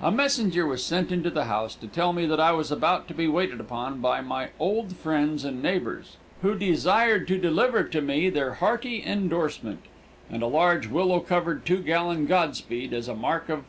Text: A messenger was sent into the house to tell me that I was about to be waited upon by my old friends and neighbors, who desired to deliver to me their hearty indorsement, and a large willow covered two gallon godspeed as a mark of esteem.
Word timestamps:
A 0.00 0.10
messenger 0.10 0.66
was 0.66 0.82
sent 0.84 1.12
into 1.12 1.30
the 1.30 1.44
house 1.44 1.76
to 1.76 1.86
tell 1.86 2.12
me 2.12 2.26
that 2.26 2.40
I 2.40 2.50
was 2.50 2.72
about 2.72 3.06
to 3.06 3.14
be 3.14 3.28
waited 3.28 3.60
upon 3.60 4.00
by 4.00 4.20
my 4.20 4.48
old 4.58 4.96
friends 4.96 5.44
and 5.44 5.62
neighbors, 5.62 6.16
who 6.42 6.56
desired 6.58 7.28
to 7.28 7.38
deliver 7.38 7.84
to 7.84 8.00
me 8.00 8.30
their 8.30 8.54
hearty 8.54 9.00
indorsement, 9.00 9.78
and 10.28 10.42
a 10.42 10.48
large 10.48 10.88
willow 10.88 11.20
covered 11.20 11.64
two 11.64 11.82
gallon 11.84 12.26
godspeed 12.26 12.92
as 12.92 13.06
a 13.06 13.14
mark 13.14 13.48
of 13.48 13.60
esteem. 13.60 13.68